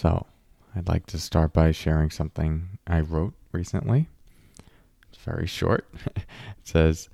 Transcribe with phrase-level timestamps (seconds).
[0.00, 0.26] So,
[0.76, 4.08] I'd like to start by sharing something I wrote recently.
[5.08, 5.88] It's very short.
[6.16, 6.22] it
[6.62, 7.08] says,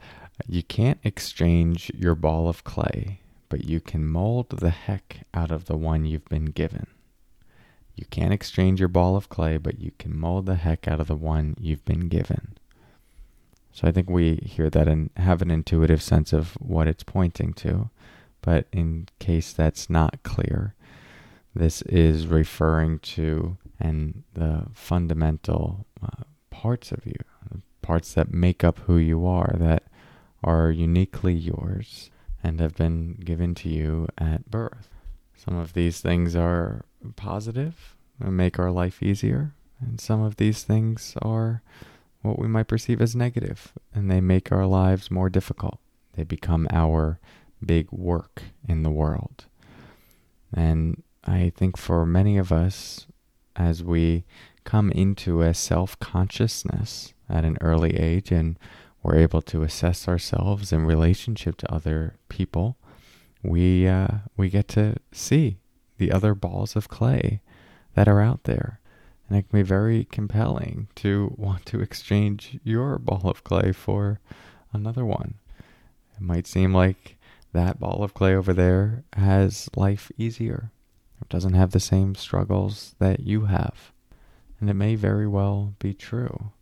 [0.47, 5.65] You can't exchange your ball of clay, but you can mold the heck out of
[5.65, 6.87] the one you've been given.
[7.97, 11.07] You can't exchange your ball of clay, but you can mold the heck out of
[11.07, 12.59] the one you've been given.
[13.73, 17.55] So I think we hear that and have an intuitive sense of what it's pointing
[17.55, 17.89] to.
[18.43, 20.75] But in case that's not clear,
[21.55, 27.15] this is referring to and the fundamental uh, parts of you,
[27.83, 29.85] parts that make up who you are, that
[30.43, 32.11] are uniquely yours
[32.43, 34.89] and have been given to you at birth.
[35.37, 36.85] Some of these things are
[37.17, 41.63] positive and make our life easier, and some of these things are
[42.23, 45.79] what we might perceive as negative, and they make our lives more difficult.
[46.15, 47.19] They become our
[47.65, 49.45] big work in the world.
[50.53, 53.07] And I think for many of us,
[53.57, 54.25] as we
[54.65, 58.59] come into a self consciousness at an early age and
[59.03, 62.77] we're able to assess ourselves in relationship to other people,
[63.43, 65.59] we uh, we get to see
[65.99, 67.41] the other balls of clay
[67.95, 68.81] that are out there,
[69.29, 74.21] and it can be very compelling to want to exchange your ball of clay for
[74.73, 75.35] another one.
[76.17, 77.17] It might seem like
[77.53, 80.71] that ball of clay over there has life easier
[81.29, 83.93] doesn't have the same struggles that you have.
[84.61, 86.53] And it may very well be true.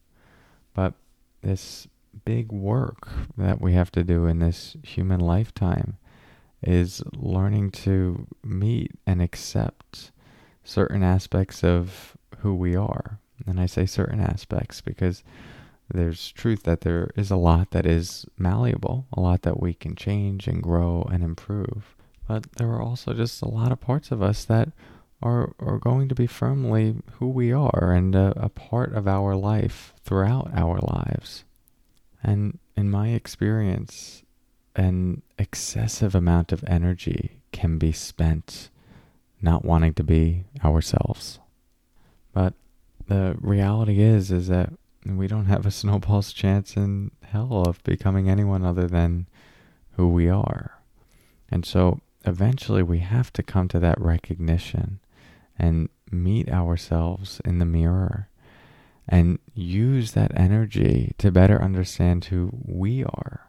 [0.75, 0.95] But
[1.43, 1.89] this
[2.25, 5.97] big work that we have to do in this human lifetime
[6.63, 10.13] is learning to meet and accept
[10.65, 13.19] certain aspects of who we are.
[13.47, 15.25] And I say certain aspects because
[15.93, 19.97] there's truth that there is a lot that is malleable, a lot that we can
[19.97, 21.97] change and grow and improve.
[22.33, 24.71] But there are also just a lot of parts of us that
[25.23, 29.37] are, are going to be firmly who we are and a, a part of our
[29.37, 31.45] life throughout our lives.
[32.23, 34.23] And in my experience,
[34.75, 38.71] an excessive amount of energy can be spent
[39.43, 41.39] not wanting to be ourselves.
[42.33, 42.55] But
[43.09, 44.73] the reality is is that
[45.05, 49.27] we don't have a snowball's chance in hell of becoming anyone other than
[49.97, 50.79] who we are.
[51.51, 55.01] And so eventually we have to come to that recognition
[55.59, 58.29] and meet ourselves in the mirror
[59.09, 63.49] and use that energy to better understand who we are.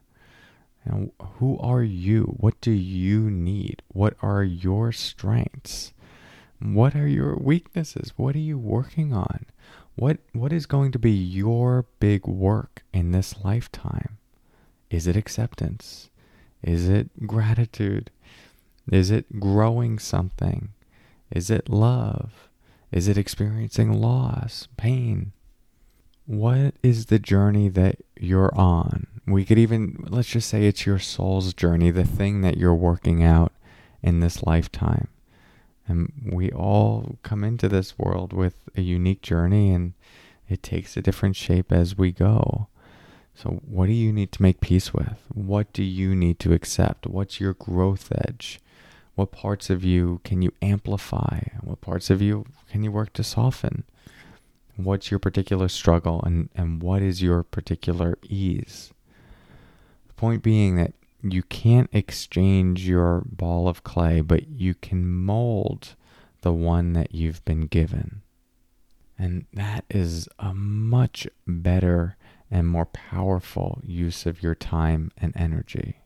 [0.86, 2.36] And who are you?
[2.38, 3.82] What do you need?
[3.88, 5.94] What are your strengths?
[6.60, 8.14] What are your weaknesses?
[8.18, 9.46] What are you working on?
[9.96, 14.18] What what is going to be your big work in this lifetime?
[14.90, 16.10] Is it acceptance?
[16.62, 18.10] Is it gratitude?
[18.92, 20.70] Is it growing something?
[21.32, 22.50] Is it love?
[22.92, 25.32] Is it experiencing loss, pain?
[26.26, 29.08] What is the journey that you're on?
[29.26, 33.24] We could even, let's just say it's your soul's journey, the thing that you're working
[33.24, 33.52] out
[34.02, 35.08] in this lifetime.
[35.88, 39.94] And we all come into this world with a unique journey and
[40.48, 42.68] it takes a different shape as we go.
[43.36, 45.26] So, what do you need to make peace with?
[45.34, 47.08] What do you need to accept?
[47.08, 48.60] What's your growth edge?
[49.16, 51.42] What parts of you can you amplify?
[51.62, 53.84] What parts of you can you work to soften?
[54.76, 58.92] What's your particular struggle and, and what is your particular ease?
[60.08, 65.96] The point being that you can't exchange your ball of clay, but you can mold
[66.42, 68.24] the one that you've been given.
[69.18, 72.18] And that is a much better
[72.50, 76.03] and more powerful use of your time and energy.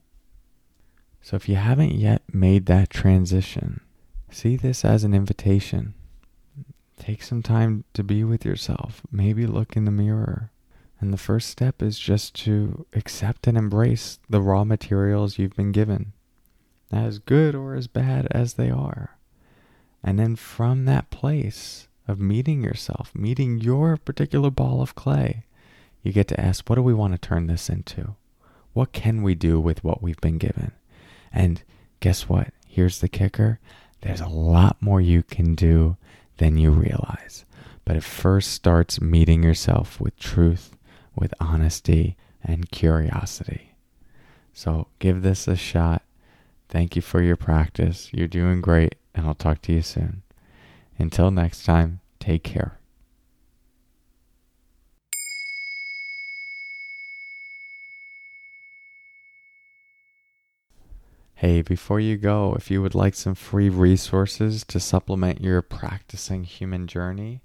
[1.21, 3.81] So if you haven't yet made that transition,
[4.31, 5.93] see this as an invitation.
[6.99, 9.01] Take some time to be with yourself.
[9.11, 10.51] Maybe look in the mirror.
[10.99, 15.71] And the first step is just to accept and embrace the raw materials you've been
[15.71, 16.13] given,
[16.91, 19.17] as good or as bad as they are.
[20.03, 25.43] And then from that place of meeting yourself, meeting your particular ball of clay,
[26.01, 28.15] you get to ask, what do we want to turn this into?
[28.77, 30.71] what can we do with what we've been given?
[31.31, 31.61] And
[31.99, 32.53] guess what?
[32.67, 33.59] Here's the kicker.
[34.01, 35.97] There's a lot more you can do
[36.37, 37.45] than you realize.
[37.85, 40.75] But it first starts meeting yourself with truth,
[41.15, 43.73] with honesty, and curiosity.
[44.53, 46.03] So give this a shot.
[46.69, 48.09] Thank you for your practice.
[48.11, 50.23] You're doing great, and I'll talk to you soon.
[50.99, 52.79] Until next time, take care.
[61.39, 66.43] Hey, before you go, if you would like some free resources to supplement your practicing
[66.45, 67.41] human journey,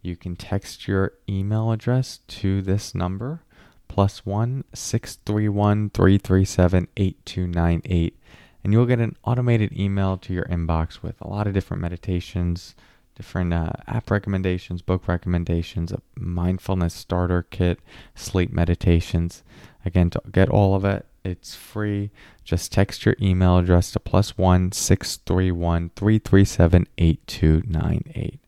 [0.00, 3.42] you can text your email address to this number
[3.88, 8.16] plus one six three one three three seven eight two nine eight,
[8.62, 12.76] and you'll get an automated email to your inbox with a lot of different meditations,
[13.16, 17.80] different uh, app recommendations, book recommendations, a mindfulness starter kit,
[18.14, 19.42] sleep meditations.
[19.84, 22.10] Again, to get all of it, it's free.
[22.44, 27.26] Just text your email address to plus one six three one three three seven eight
[27.26, 28.40] two nine eight.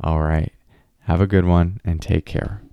[0.00, 0.52] All right.
[1.02, 2.63] Have a good one and take care.